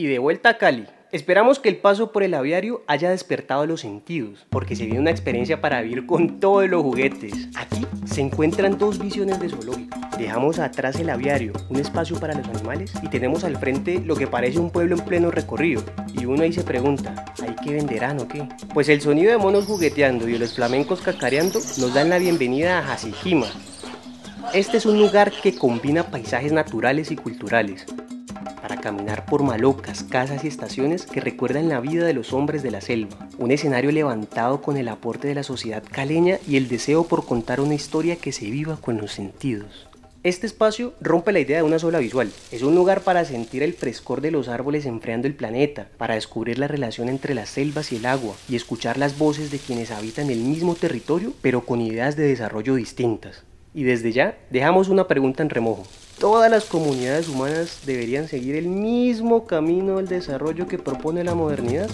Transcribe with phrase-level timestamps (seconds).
[0.00, 0.86] Y de vuelta a Cali.
[1.12, 5.10] Esperamos que el paso por el aviario haya despertado los sentidos, porque se viene una
[5.10, 7.50] experiencia para vivir con todos los juguetes.
[7.54, 9.98] Aquí se encuentran dos visiones de zoológico.
[10.16, 14.26] Dejamos atrás el aviario, un espacio para los animales, y tenemos al frente lo que
[14.26, 15.82] parece un pueblo en pleno recorrido.
[16.18, 18.48] Y uno ahí se pregunta, ¿hay que venderán o qué?
[18.72, 22.78] Pues el sonido de monos jugueteando y de los flamencos cacareando nos dan la bienvenida
[22.78, 23.48] a Hasijima.
[24.54, 27.84] Este es un lugar que combina paisajes naturales y culturales,
[28.80, 32.80] caminar por malocas, casas y estaciones que recuerdan la vida de los hombres de la
[32.80, 33.28] selva.
[33.38, 37.60] Un escenario levantado con el aporte de la sociedad caleña y el deseo por contar
[37.60, 39.86] una historia que se viva con los sentidos.
[40.22, 42.30] Este espacio rompe la idea de una sola visual.
[42.52, 46.58] Es un lugar para sentir el frescor de los árboles enfriando el planeta, para descubrir
[46.58, 50.28] la relación entre las selvas y el agua y escuchar las voces de quienes habitan
[50.28, 53.44] el mismo territorio pero con ideas de desarrollo distintas.
[53.74, 55.84] Y desde ya dejamos una pregunta en remojo
[56.20, 61.88] todas las comunidades humanas deberían seguir el mismo camino del desarrollo que propone la modernidad?